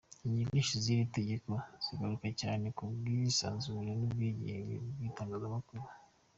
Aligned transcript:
Ingingo 0.25 0.49
nyinshi 0.55 0.81
z’iryo 0.83 1.05
tegeko 1.17 1.51
zigaruka 1.85 2.27
cyane 2.41 2.65
ku 2.75 2.83
bwisanzure 2.97 3.91
n’ubwigenge 3.95 4.75
by’Itangazamakuru. 4.89 5.85